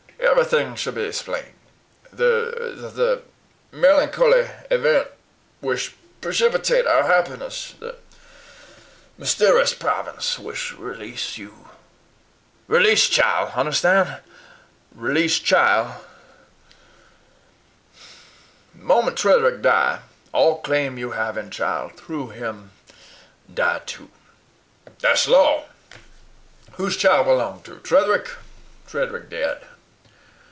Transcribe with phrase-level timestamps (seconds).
[0.23, 1.53] "Everything shall be splained.
[2.13, 2.87] The the
[3.71, 5.07] the melencholly event
[5.61, 7.95] wish preshipitate our happ'ness the
[9.19, 11.69] myster'us prov'nice wish releash you
[12.69, 13.49] releash chile!
[13.51, 14.21] hunerstan?
[14.95, 15.95] releash chile.
[18.75, 19.99] The mom't Tretherick die
[20.31, 22.71] all claim you have in chile through him
[23.53, 24.09] die too.
[24.99, 25.65] Thash law.
[26.73, 27.77] Who's chile b'long to?
[27.77, 28.29] Tretherick?
[28.87, 29.65] Tretherick dead.